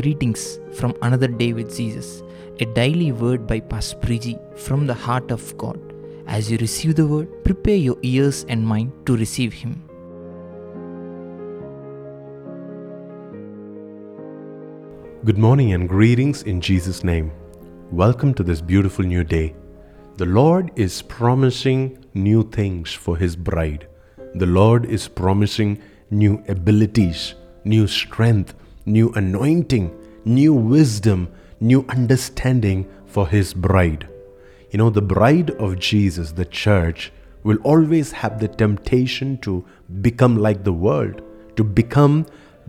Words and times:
Greetings 0.00 0.60
from 0.72 0.94
another 1.02 1.26
day 1.26 1.52
with 1.52 1.76
Jesus, 1.76 2.22
a 2.60 2.64
daily 2.64 3.12
word 3.12 3.46
by 3.46 3.60
Pastor 3.60 3.98
Priji 3.98 4.34
from 4.58 4.86
the 4.86 4.94
heart 4.94 5.30
of 5.30 5.42
God. 5.58 5.78
As 6.26 6.50
you 6.50 6.56
receive 6.56 6.94
the 6.94 7.06
word, 7.06 7.28
prepare 7.44 7.76
your 7.76 7.98
ears 8.02 8.46
and 8.48 8.66
mind 8.66 8.92
to 9.04 9.14
receive 9.14 9.52
Him. 9.52 9.72
Good 15.26 15.36
morning 15.36 15.74
and 15.74 15.86
greetings 15.86 16.44
in 16.44 16.62
Jesus' 16.62 17.04
name. 17.04 17.30
Welcome 17.90 18.32
to 18.34 18.42
this 18.42 18.62
beautiful 18.62 19.04
new 19.04 19.22
day. 19.22 19.54
The 20.16 20.24
Lord 20.24 20.70
is 20.76 21.02
promising 21.02 22.02
new 22.14 22.48
things 22.48 22.94
for 22.94 23.18
His 23.18 23.36
bride. 23.36 23.86
The 24.34 24.46
Lord 24.46 24.86
is 24.86 25.08
promising 25.08 25.82
new 26.10 26.42
abilities, 26.48 27.34
new 27.64 27.86
strength, 27.86 28.54
new 28.86 29.10
anointing, 29.12 29.94
new 30.24 30.52
wisdom, 30.52 31.28
new 31.60 31.84
understanding 31.88 32.88
for 33.06 33.28
His 33.28 33.54
bride. 33.54 34.08
You 34.70 34.78
know, 34.78 34.90
the 34.90 35.02
bride 35.02 35.50
of 35.52 35.78
Jesus, 35.78 36.32
the 36.32 36.44
church, 36.44 37.12
will 37.42 37.58
always 37.64 38.12
have 38.12 38.38
the 38.38 38.48
temptation 38.48 39.38
to 39.38 39.64
become 40.00 40.36
like 40.36 40.64
the 40.64 40.72
world, 40.72 41.22
to 41.56 41.64
become 41.64 42.26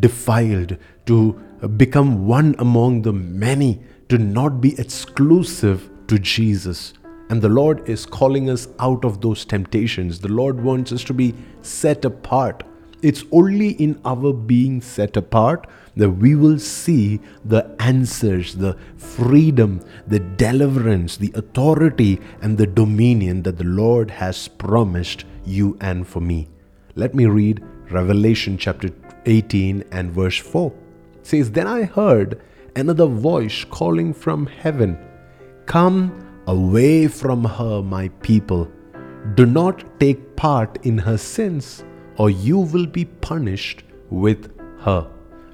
defiled, 0.00 0.78
to 1.06 1.32
become 1.76 2.26
one 2.26 2.54
among 2.58 3.02
the 3.02 3.12
many, 3.12 3.82
to 4.08 4.18
not 4.18 4.60
be 4.60 4.78
exclusive 4.78 5.90
to 6.06 6.18
Jesus. 6.18 6.94
And 7.28 7.40
the 7.40 7.48
Lord 7.48 7.88
is 7.88 8.04
calling 8.04 8.50
us 8.50 8.68
out 8.78 9.04
of 9.04 9.20
those 9.20 9.44
temptations. 9.44 10.18
The 10.20 10.28
Lord 10.28 10.62
wants 10.62 10.92
us 10.92 11.02
to 11.04 11.14
be 11.14 11.34
set 11.62 12.04
apart. 12.04 12.62
It's 13.02 13.24
only 13.32 13.70
in 13.70 14.00
our 14.04 14.32
being 14.32 14.80
set 14.80 15.16
apart 15.16 15.66
that 15.96 16.10
we 16.10 16.36
will 16.36 16.58
see 16.58 17.20
the 17.44 17.74
answers, 17.80 18.54
the 18.54 18.76
freedom, 18.96 19.80
the 20.06 20.20
deliverance, 20.20 21.16
the 21.16 21.32
authority, 21.34 22.20
and 22.40 22.56
the 22.56 22.66
dominion 22.66 23.42
that 23.42 23.58
the 23.58 23.64
Lord 23.64 24.10
has 24.10 24.46
promised 24.46 25.24
you 25.44 25.76
and 25.80 26.06
for 26.06 26.20
me. 26.20 26.48
Let 26.94 27.12
me 27.14 27.26
read 27.26 27.62
Revelation 27.90 28.56
chapter 28.56 28.90
18 29.26 29.84
and 29.90 30.12
verse 30.12 30.38
4. 30.38 30.72
It 31.16 31.26
says, 31.26 31.50
Then 31.50 31.66
I 31.66 31.82
heard 31.82 32.40
another 32.76 33.06
voice 33.06 33.64
calling 33.64 34.14
from 34.14 34.46
heaven, 34.46 34.96
Come 35.66 36.42
away 36.46 37.08
from 37.08 37.44
her, 37.44 37.82
my 37.82 38.08
people. 38.22 38.70
Do 39.34 39.46
not 39.46 39.84
take 40.00 40.36
part 40.36 40.78
in 40.84 40.98
her 40.98 41.18
sins, 41.18 41.84
or 42.16 42.30
you 42.30 42.58
will 42.58 42.86
be 42.86 43.04
punished 43.04 43.82
with 44.10 44.50
her. 44.80 45.08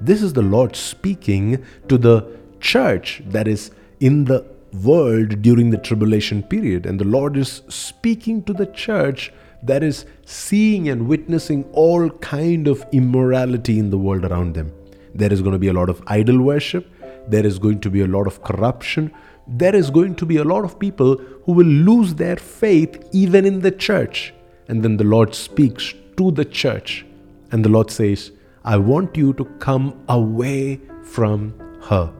This 0.00 0.22
is 0.22 0.32
the 0.32 0.42
Lord 0.42 0.74
speaking 0.74 1.64
to 1.88 1.96
the 1.96 2.26
church 2.60 3.22
that 3.26 3.46
is 3.48 3.70
in 4.00 4.24
the 4.24 4.44
world 4.82 5.42
during 5.42 5.70
the 5.70 5.78
tribulation 5.78 6.42
period. 6.42 6.86
And 6.86 6.98
the 6.98 7.04
Lord 7.04 7.36
is 7.36 7.62
speaking 7.68 8.42
to 8.44 8.52
the 8.52 8.66
church 8.66 9.32
that 9.62 9.82
is 9.82 10.06
seeing 10.26 10.88
and 10.88 11.06
witnessing 11.06 11.64
all 11.72 12.10
kind 12.10 12.66
of 12.66 12.84
immorality 12.92 13.78
in 13.78 13.90
the 13.90 13.98
world 13.98 14.24
around 14.24 14.54
them. 14.54 14.72
There 15.14 15.32
is 15.32 15.40
going 15.40 15.52
to 15.52 15.58
be 15.58 15.68
a 15.68 15.72
lot 15.72 15.88
of 15.88 16.02
idol 16.06 16.40
worship. 16.40 16.90
There 17.28 17.46
is 17.46 17.58
going 17.58 17.80
to 17.80 17.90
be 17.90 18.00
a 18.00 18.06
lot 18.06 18.26
of 18.26 18.42
corruption. 18.42 19.12
There 19.46 19.74
is 19.74 19.90
going 19.90 20.16
to 20.16 20.26
be 20.26 20.38
a 20.38 20.44
lot 20.44 20.64
of 20.64 20.78
people 20.78 21.16
who 21.44 21.52
will 21.52 21.66
lose 21.66 22.14
their 22.14 22.36
faith 22.36 23.08
even 23.12 23.44
in 23.44 23.60
the 23.60 23.70
church. 23.70 24.34
And 24.68 24.82
then 24.82 24.96
the 24.96 25.04
Lord 25.04 25.34
speaks 25.34 25.94
to 26.16 26.30
the 26.30 26.44
church. 26.44 27.06
And 27.50 27.64
the 27.64 27.68
Lord 27.68 27.90
says, 27.90 28.32
I 28.64 28.76
want 28.76 29.16
you 29.16 29.32
to 29.34 29.44
come 29.58 30.04
away 30.08 30.80
from 31.02 31.54
her. 31.82 32.12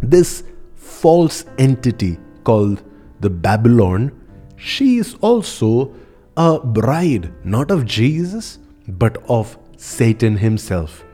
This 0.00 0.44
false 0.74 1.44
entity 1.58 2.18
called 2.44 2.82
the 3.20 3.30
Babylon, 3.30 4.12
she 4.56 4.98
is 4.98 5.16
also 5.20 5.92
a 6.36 6.60
bride, 6.60 7.32
not 7.44 7.70
of 7.70 7.84
Jesus, 7.84 8.58
but 8.86 9.22
of 9.28 9.58
Satan 9.76 10.36
himself. 10.36 11.04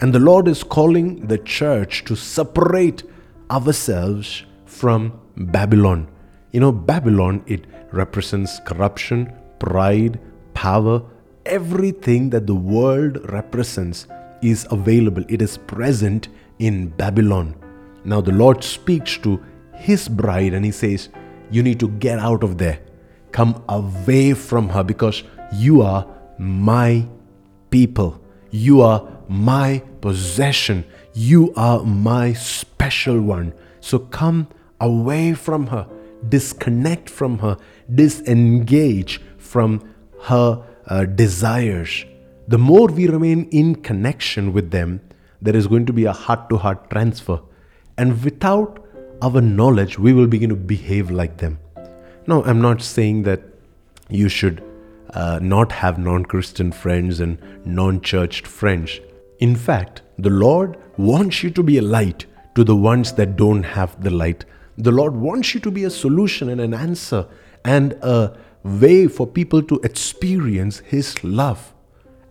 And 0.00 0.12
the 0.12 0.18
Lord 0.18 0.48
is 0.48 0.64
calling 0.64 1.26
the 1.26 1.38
church 1.38 2.04
to 2.04 2.16
separate 2.16 3.04
ourselves 3.50 4.44
from 4.66 5.20
Babylon. 5.36 6.08
You 6.50 6.60
know, 6.60 6.72
Babylon, 6.72 7.42
it 7.46 7.64
represents 7.92 8.58
corruption, 8.66 9.32
pride, 9.58 10.20
power, 10.54 11.02
everything 11.46 12.30
that 12.30 12.46
the 12.46 12.54
world 12.54 13.30
represents 13.30 14.06
is 14.42 14.66
available, 14.70 15.24
it 15.28 15.42
is 15.42 15.58
present 15.58 16.28
in 16.58 16.88
Babylon. 16.88 17.54
Now, 18.04 18.20
the 18.20 18.32
Lord 18.32 18.64
speaks 18.64 19.16
to 19.18 19.42
his 19.74 20.08
bride 20.08 20.54
and 20.54 20.64
he 20.64 20.70
says, 20.70 21.08
You 21.50 21.62
need 21.62 21.80
to 21.80 21.88
get 21.88 22.18
out 22.18 22.42
of 22.42 22.58
there. 22.58 22.80
Come 23.30 23.62
away 23.68 24.34
from 24.34 24.68
her 24.70 24.82
because 24.82 25.22
you 25.54 25.82
are 25.82 26.06
my 26.38 27.06
people. 27.70 28.20
You 28.50 28.82
are 28.82 29.08
my 29.28 29.82
possession. 30.00 30.84
You 31.14 31.52
are 31.56 31.82
my 31.84 32.32
special 32.34 33.20
one. 33.20 33.54
So 33.80 33.98
come 33.98 34.48
away 34.80 35.34
from 35.34 35.68
her, 35.68 35.88
disconnect 36.28 37.08
from 37.08 37.38
her, 37.38 37.56
disengage 37.92 39.20
from 39.38 39.82
her 40.22 40.64
uh, 40.86 41.04
desires, 41.04 42.04
the 42.48 42.58
more 42.58 42.88
we 42.88 43.08
remain 43.08 43.48
in 43.50 43.76
connection 43.76 44.52
with 44.52 44.70
them, 44.70 45.00
there 45.40 45.56
is 45.56 45.66
going 45.66 45.86
to 45.86 45.92
be 45.92 46.04
a 46.04 46.12
heart 46.12 46.48
to 46.50 46.56
heart 46.56 46.90
transfer. 46.90 47.40
And 47.98 48.22
without 48.24 48.84
our 49.20 49.40
knowledge, 49.40 49.98
we 49.98 50.12
will 50.12 50.26
begin 50.26 50.50
to 50.50 50.56
behave 50.56 51.10
like 51.10 51.38
them. 51.38 51.58
Now, 52.26 52.42
I'm 52.44 52.60
not 52.60 52.82
saying 52.82 53.24
that 53.24 53.42
you 54.08 54.28
should 54.28 54.62
uh, 55.14 55.38
not 55.42 55.72
have 55.72 55.98
non 55.98 56.24
Christian 56.24 56.72
friends 56.72 57.20
and 57.20 57.38
non 57.66 58.00
churched 58.00 58.46
friends. 58.46 59.00
In 59.40 59.56
fact, 59.56 60.02
the 60.18 60.30
Lord 60.30 60.78
wants 60.96 61.42
you 61.42 61.50
to 61.50 61.62
be 61.62 61.78
a 61.78 61.82
light 61.82 62.26
to 62.54 62.64
the 62.64 62.76
ones 62.76 63.12
that 63.14 63.36
don't 63.36 63.62
have 63.62 64.02
the 64.02 64.10
light. 64.10 64.44
The 64.78 64.92
Lord 64.92 65.16
wants 65.16 65.54
you 65.54 65.60
to 65.60 65.70
be 65.70 65.84
a 65.84 65.90
solution 65.90 66.48
and 66.48 66.60
an 66.60 66.74
answer 66.74 67.26
and 67.64 67.92
a 68.02 68.36
way 68.64 69.08
for 69.08 69.26
people 69.26 69.62
to 69.62 69.80
experience 69.82 70.78
His 70.80 71.22
love. 71.24 71.74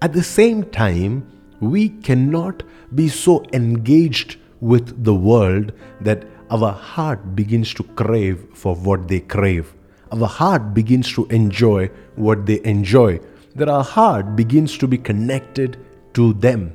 At 0.01 0.13
the 0.13 0.23
same 0.23 0.63
time, 0.63 1.27
we 1.59 1.89
cannot 1.89 2.63
be 2.95 3.07
so 3.07 3.43
engaged 3.53 4.37
with 4.59 5.03
the 5.03 5.13
world 5.13 5.73
that 6.01 6.25
our 6.49 6.71
heart 6.71 7.35
begins 7.35 7.73
to 7.75 7.83
crave 7.83 8.45
for 8.53 8.75
what 8.75 9.07
they 9.07 9.19
crave. 9.19 9.73
Our 10.11 10.27
heart 10.27 10.73
begins 10.73 11.13
to 11.13 11.25
enjoy 11.27 11.89
what 12.15 12.45
they 12.45 12.61
enjoy. 12.63 13.19
That 13.55 13.69
our 13.69 13.83
heart 13.83 14.35
begins 14.35 14.77
to 14.79 14.87
be 14.87 14.97
connected 14.97 15.77
to 16.13 16.33
them. 16.33 16.73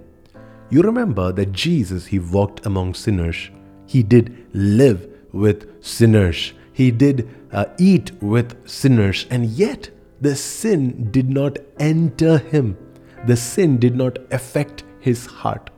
You 0.71 0.83
remember 0.83 1.33
that 1.33 1.53
Jesus, 1.53 2.07
He 2.07 2.19
walked 2.19 2.65
among 2.65 2.95
sinners. 2.95 3.51
He 3.87 4.03
did 4.03 4.47
live 4.53 5.07
with 5.33 5.85
sinners. 5.85 6.53
He 6.77 6.91
did 6.91 7.27
uh, 7.53 7.65
eat 7.79 8.11
with 8.21 8.69
sinners, 8.69 9.25
and 9.31 9.47
yet 9.47 9.89
the 10.21 10.37
sin 10.37 11.11
did 11.11 11.31
not 11.31 11.57
enter 11.79 12.37
him. 12.37 12.77
The 13.27 13.37
sin 13.37 13.79
did 13.79 13.97
not 13.97 14.19
affect 14.31 14.85
his 15.01 15.25
heart. 15.25 15.71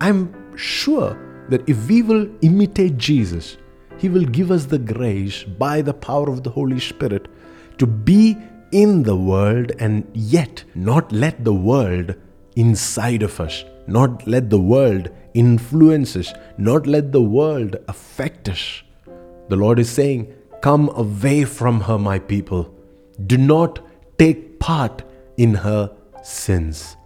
I'm 0.00 0.56
sure 0.56 1.44
that 1.50 1.68
if 1.68 1.86
we 1.90 2.00
will 2.00 2.26
imitate 2.40 2.96
Jesus, 2.96 3.58
He 3.98 4.08
will 4.08 4.24
give 4.24 4.50
us 4.50 4.64
the 4.64 4.78
grace 4.78 5.42
by 5.44 5.82
the 5.82 5.92
power 5.92 6.30
of 6.30 6.42
the 6.42 6.50
Holy 6.58 6.80
Spirit 6.80 7.28
to 7.76 7.86
be 7.86 8.34
in 8.72 9.02
the 9.02 9.16
world 9.16 9.72
and 9.78 10.08
yet 10.14 10.64
not 10.74 11.12
let 11.12 11.44
the 11.44 11.52
world 11.70 12.14
inside 12.56 13.22
of 13.22 13.40
us, 13.40 13.64
not 13.86 14.26
let 14.26 14.48
the 14.48 14.64
world 14.74 15.10
influence 15.34 16.16
us, 16.16 16.32
not 16.56 16.86
let 16.86 17.12
the 17.12 17.26
world 17.38 17.76
affect 17.88 18.48
us. 18.48 18.82
The 19.50 19.56
Lord 19.56 19.80
is 19.80 19.90
saying, 19.90 20.32
Come 20.62 20.90
away 20.90 21.44
from 21.44 21.80
her, 21.80 21.98
my 21.98 22.20
people. 22.20 22.72
Do 23.26 23.36
not 23.36 23.80
take 24.16 24.60
part 24.60 25.02
in 25.38 25.54
her 25.54 25.90
sins. 26.22 26.96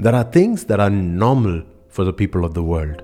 There 0.00 0.14
are 0.14 0.24
things 0.24 0.64
that 0.64 0.80
are 0.80 0.90
normal 0.90 1.62
for 1.88 2.04
the 2.04 2.12
people 2.12 2.44
of 2.44 2.54
the 2.54 2.62
world, 2.62 3.02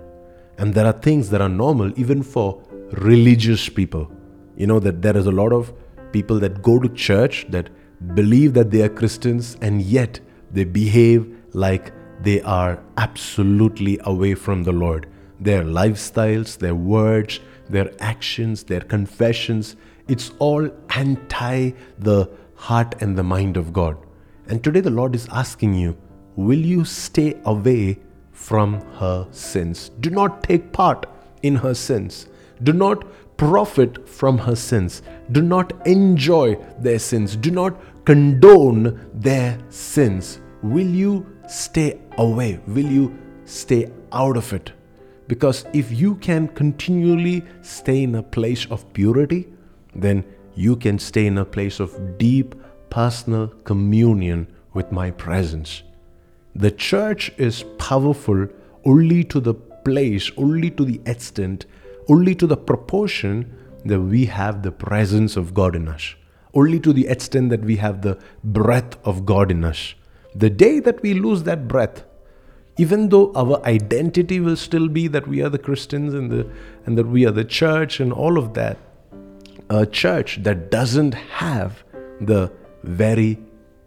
and 0.58 0.74
there 0.74 0.84
are 0.84 0.98
things 1.06 1.30
that 1.30 1.40
are 1.40 1.48
normal 1.48 1.92
even 1.96 2.24
for 2.24 2.60
religious 2.90 3.68
people. 3.68 4.10
You 4.56 4.66
know 4.66 4.80
that 4.80 5.00
there 5.00 5.16
is 5.16 5.26
a 5.26 5.36
lot 5.42 5.52
of 5.52 5.72
people 6.10 6.40
that 6.40 6.60
go 6.62 6.80
to 6.80 6.88
church 6.88 7.46
that 7.50 7.70
believe 8.16 8.54
that 8.54 8.72
they 8.72 8.82
are 8.82 8.88
Christians 8.88 9.56
and 9.60 9.80
yet 9.80 10.18
they 10.50 10.64
behave 10.64 11.36
like 11.52 11.92
they 12.22 12.40
are 12.42 12.82
absolutely 12.96 14.00
away 14.04 14.34
from 14.34 14.64
the 14.64 14.72
Lord. 14.72 15.06
Their 15.38 15.62
lifestyles, 15.62 16.58
their 16.58 16.74
words, 16.74 17.38
their 17.69 17.93
actions, 18.00 18.65
their 18.65 18.81
confessions, 18.81 19.76
it's 20.09 20.32
all 20.38 20.69
anti 20.91 21.73
the 21.99 22.31
heart 22.55 22.94
and 23.00 23.17
the 23.17 23.23
mind 23.23 23.56
of 23.56 23.73
God. 23.73 23.97
And 24.49 24.65
today 24.65 24.81
the 24.81 24.91
Lord 24.91 25.15
is 25.15 25.29
asking 25.31 25.75
you, 25.75 25.97
will 26.37 26.59
you 26.59 26.85
stay 26.85 27.41
away 27.44 27.99
from 28.38 28.81
her 28.99 29.26
sins. 29.32 29.91
Do 30.00 30.11
not 30.11 30.43
take 30.44 30.73
part 30.73 31.06
in 31.43 31.56
her 31.56 31.75
sins. 31.75 32.29
Do 32.62 32.73
not 32.73 33.05
profit 33.37 34.09
from 34.09 34.38
her 34.38 34.56
sins. 34.56 35.03
Do 35.32 35.43
not 35.43 35.87
enjoy 35.87 36.56
their 36.79 36.99
sins. 36.99 37.37
Do 37.37 37.50
not 37.50 37.79
condone 38.05 39.11
their 39.12 39.59
sins. 39.69 40.41
Will 40.62 40.87
you 40.87 41.26
stay 41.49 42.00
away? 42.17 42.61
Will 42.67 42.87
you 42.87 43.17
stay 43.44 43.91
out 44.12 44.37
of 44.37 44.53
it? 44.53 44.73
Because 45.28 45.66
if 45.72 45.92
you 45.92 46.16
can 46.16 46.48
continually 46.48 47.44
stay 47.62 48.02
in 48.02 48.14
a 48.14 48.22
place 48.22 48.66
of 48.70 48.90
purity, 48.94 49.46
then 49.94 50.25
you 50.54 50.75
can 50.75 50.98
stay 50.98 51.26
in 51.26 51.38
a 51.38 51.44
place 51.44 51.80
of 51.80 52.19
deep 52.19 52.54
personal 52.90 53.48
communion 53.64 54.48
with 54.72 54.90
my 54.90 55.10
presence. 55.10 55.82
The 56.54 56.70
church 56.70 57.30
is 57.36 57.62
powerful 57.78 58.48
only 58.84 59.22
to 59.25 59.38
the 59.38 59.54
place, 59.54 60.30
only 60.36 60.70
to 60.70 60.84
the 60.84 61.00
extent, 61.06 61.66
only 62.08 62.34
to 62.34 62.46
the 62.46 62.56
proportion 62.56 63.54
that 63.84 64.00
we 64.00 64.24
have 64.24 64.62
the 64.62 64.72
presence 64.72 65.36
of 65.36 65.54
God 65.54 65.76
in 65.76 65.88
us, 65.88 66.14
only 66.54 66.81
to 66.81 66.92
the 66.92 67.06
extent 67.06 67.50
that 67.50 67.64
we 67.64 67.76
have 67.76 68.02
the 68.02 68.19
breath 68.42 68.96
of 69.06 69.26
God 69.26 69.50
in 69.50 69.64
us. 69.64 69.94
The 70.34 70.50
day 70.50 70.81
that 70.81 71.02
we 71.02 71.14
lose 71.14 71.42
that 71.44 71.69
breath, 71.69 72.04
even 72.78 73.08
though 73.08 73.32
our 73.34 73.62
identity 73.66 74.40
will 74.40 74.56
still 74.56 74.88
be 74.88 75.08
that 75.08 75.26
we 75.26 75.42
are 75.42 75.48
the 75.48 75.58
Christians 75.58 76.14
and 76.14 76.30
the 76.30 76.48
and 76.86 76.96
that 76.96 77.06
we 77.06 77.26
are 77.26 77.32
the 77.32 77.44
church 77.44 78.00
and 78.00 78.12
all 78.12 78.38
of 78.38 78.54
that, 78.54 78.78
a 79.69 79.84
church 79.84 80.42
that 80.44 80.70
doesn't 80.70 81.14
have 81.14 81.84
the 82.20 82.50
very 82.84 83.38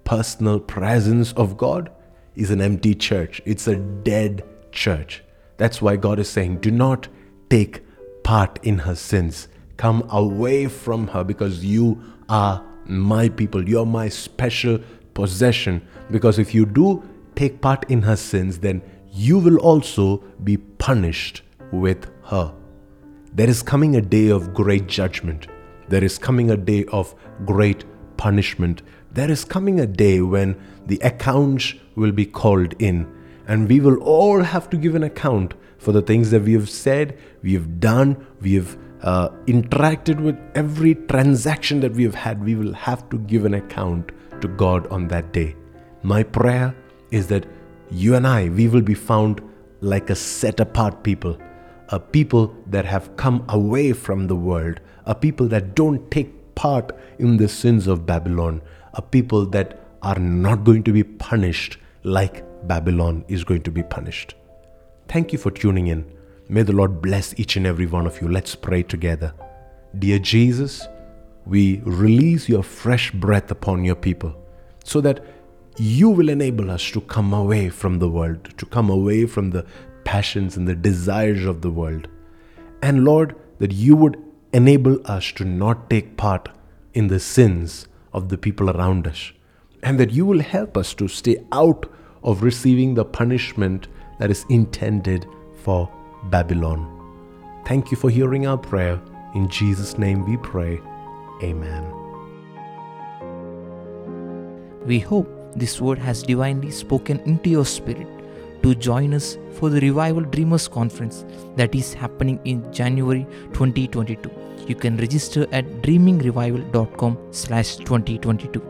personal 0.04 0.60
presence 0.60 1.32
of 1.34 1.58
God 1.58 1.90
is 2.36 2.52
an 2.52 2.62
empty 2.62 2.94
church. 2.94 3.42
It's 3.46 3.68
a 3.68 3.78
dead 3.78 4.44
church. 4.72 5.24
That's 5.58 5.82
why 5.82 5.96
God 5.96 6.20
is 6.20 6.30
saying, 6.30 6.58
do 6.58 6.72
not 6.72 7.08
take 7.50 7.84
part 8.24 8.60
in 8.64 8.80
her 8.80 8.96
sins. 8.96 9.48
Come 9.78 10.08
away 10.10 10.68
from 10.68 11.08
her 11.08 11.24
because 11.24 11.64
you 11.64 12.02
are 12.30 12.64
my 12.86 13.30
people. 13.30 13.68
You're 13.68 13.86
my 13.86 14.10
special 14.10 14.80
possession. 15.14 15.86
Because 16.10 16.40
if 16.40 16.54
you 16.54 16.66
do 16.66 17.04
take 17.36 17.62
part 17.62 17.90
in 17.90 18.02
her 18.04 18.16
sins, 18.16 18.60
then 18.60 18.82
you 19.12 19.40
will 19.40 19.58
also 19.58 20.18
be 20.44 20.58
punished 20.58 21.42
with 21.72 22.10
her. 22.26 22.54
There 23.34 23.50
is 23.50 23.64
coming 23.64 23.96
a 23.96 24.02
day 24.02 24.30
of 24.30 24.54
great 24.54 24.88
judgment. 24.88 25.48
There 25.90 26.04
is 26.04 26.18
coming 26.18 26.52
a 26.52 26.58
day 26.58 26.86
of 26.86 27.16
great 27.46 27.86
punishment. 28.18 28.82
There 29.12 29.32
is 29.32 29.44
coming 29.44 29.80
a 29.80 29.88
day 29.88 30.22
when 30.22 30.56
the 30.86 31.00
accounts 31.00 31.74
will 31.96 32.12
be 32.12 32.26
called 32.26 32.74
in, 32.80 33.08
and 33.48 33.68
we 33.68 33.80
will 33.80 33.98
all 33.98 34.42
have 34.42 34.70
to 34.70 34.78
give 34.78 34.96
an 34.96 35.04
account 35.04 35.54
for 35.78 35.92
the 35.92 36.02
things 36.02 36.30
that 36.32 36.44
we 36.44 36.54
have 36.54 36.70
said, 36.70 37.18
we 37.42 37.54
have 37.54 37.80
done, 37.80 38.26
we 38.40 38.54
have 38.54 38.78
uh, 39.02 39.30
interacted 39.48 40.22
with 40.22 40.38
every 40.54 40.94
transaction 40.96 41.80
that 41.80 41.94
we 41.94 42.04
have 42.04 42.16
had. 42.16 42.44
We 42.44 42.56
will 42.56 42.74
have 42.74 43.10
to 43.10 43.18
give 43.18 43.46
an 43.46 43.56
account 43.56 44.12
to 44.42 44.48
God 44.48 44.88
on 44.88 45.08
that 45.08 45.34
day. 45.34 45.56
My 46.04 46.24
prayer 46.24 46.76
is 47.12 47.28
that 47.28 47.46
you 47.92 48.16
and 48.16 48.26
I, 48.26 48.50
we 48.50 48.68
will 48.68 48.82
be 48.82 48.94
found 48.94 49.42
like 49.82 50.10
a 50.10 50.16
set 50.16 50.60
apart 50.60 51.04
people, 51.04 51.38
a 51.90 52.00
people 52.00 52.56
that 52.68 52.86
have 52.86 53.16
come 53.18 53.46
away 53.50 53.94
from 53.94 54.28
the 54.28 54.36
world, 54.36 54.80
a 55.06 55.14
people 55.14 55.48
that 55.50 55.76
don't 55.76 56.10
take 56.10 56.56
part 56.56 56.92
in 57.20 57.38
the 57.38 57.48
sins 57.48 57.88
of 57.88 58.06
Babylon, 58.06 58.62
a 58.94 59.02
people 59.02 59.46
that 59.48 59.80
are 60.02 60.20
not 60.20 60.64
going 60.64 60.84
to 60.84 60.92
be 60.92 61.04
punished 61.04 61.78
like 62.04 62.44
Babylon 62.68 63.26
is 63.28 63.44
going 63.44 63.62
to 63.64 63.72
be 63.72 63.84
punished. 63.84 64.36
Thank 65.08 65.34
you 65.34 65.40
for 65.40 65.52
tuning 65.52 65.88
in. 65.88 66.06
May 66.48 66.64
the 66.64 66.74
Lord 66.74 67.02
bless 67.02 67.38
each 67.40 67.56
and 67.56 67.66
every 67.66 67.86
one 67.86 68.06
of 68.06 68.22
you. 68.22 68.28
Let's 68.28 68.56
pray 68.56 68.84
together. 68.84 69.34
Dear 69.98 70.20
Jesus, 70.20 70.88
we 71.46 71.82
release 71.84 72.48
your 72.48 72.64
fresh 72.64 73.12
breath 73.12 73.52
upon 73.52 73.84
your 73.84 73.96
people 73.96 74.36
so 74.84 75.02
that 75.02 75.24
you 75.82 76.12
will 76.12 76.30
enable 76.30 76.70
us 76.70 76.92
to 76.92 77.02
come 77.02 77.34
away 77.34 77.68
from 77.68 77.98
the 77.98 78.08
world, 78.08 78.56
to 78.56 78.68
come 78.68 78.88
away 78.88 79.26
from 79.26 79.50
the 79.50 79.66
passions 80.04 80.56
and 80.56 80.68
the 80.68 80.76
desires 80.76 81.44
of 81.44 81.62
the 81.64 81.72
world. 81.72 82.08
And 82.84 83.04
Lord, 83.04 83.36
that 83.58 83.72
you 83.72 83.96
would 83.96 84.16
enable 84.54 85.00
us 85.10 85.32
to 85.32 85.44
not 85.44 85.90
take 85.90 86.18
part 86.18 86.50
in 86.94 87.08
the 87.08 87.20
sins 87.20 87.88
of 88.14 88.30
the 88.30 88.38
people 88.38 88.70
around 88.70 89.08
us, 89.08 89.32
and 89.82 90.00
that 90.00 90.12
you 90.12 90.24
will 90.24 90.42
help 90.42 90.78
us 90.78 90.94
to 90.94 91.08
stay 91.08 91.44
out 91.52 91.92
of 92.22 92.44
receiving 92.44 92.94
the 92.94 93.04
punishment 93.04 93.88
that 94.20 94.30
is 94.30 94.46
intended 94.50 95.26
for 95.64 95.92
Babylon. 96.26 96.86
Thank 97.66 97.90
you 97.90 97.98
for 97.98 98.12
hearing 98.12 98.46
our 98.46 98.58
prayer. 98.58 99.02
In 99.34 99.50
Jesus' 99.50 99.98
name 99.98 100.30
we 100.30 100.38
pray. 100.38 100.80
Amen. 101.42 101.84
We 104.86 105.00
hope 105.00 105.41
this 105.56 105.82
word 105.82 106.00
has 106.00 106.24
divinely 106.24 106.72
spoken 106.72 107.20
into 107.22 107.50
your 107.50 107.66
spirit 107.66 108.08
to 108.64 108.76
join 108.76 109.14
us 109.14 109.38
for 109.54 109.70
the 109.70 109.80
Revival 109.82 110.24
Dreamers 110.24 110.68
Conference 110.68 111.26
that 111.56 111.74
is 111.76 111.94
happening 111.94 112.40
in 112.46 112.72
January 112.72 113.26
2022. 113.54 114.32
You 114.68 114.76
can 114.76 114.98
register 114.98 115.48
at 115.52 115.66
dreamingrevival.com 115.82 117.18
slash 117.32 117.78
2022. 117.78 118.62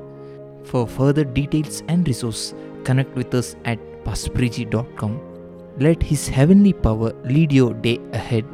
For 0.64 0.88
further 0.88 1.24
details 1.24 1.84
and 1.88 2.08
resource, 2.08 2.54
connect 2.84 3.16
with 3.16 3.34
us 3.34 3.56
at 3.66 3.80
pastorpriji.com. 4.06 5.20
Let 5.80 6.02
His 6.02 6.28
heavenly 6.28 6.74
power 6.74 7.14
lead 7.26 7.52
your 7.52 7.74
day 7.74 8.00
ahead 8.14 8.46